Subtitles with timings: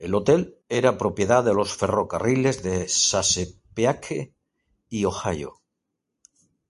[0.00, 4.34] El Hotel era propiedad de los Ferrocarriles de Chesapeake
[4.88, 5.60] y Ohio.